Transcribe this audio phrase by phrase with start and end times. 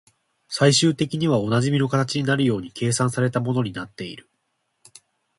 [0.49, 4.31] 最終的にはおなじみの形になるように計算された物になっている